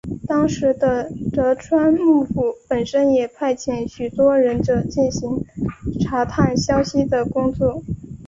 [0.27, 5.45] 当时的德川幕府本身也派遣许多忍者进行
[6.03, 7.83] 查探消息的工作。